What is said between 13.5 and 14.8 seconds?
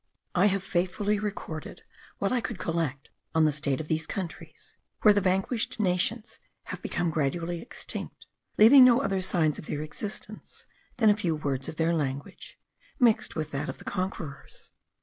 that of the conquerors.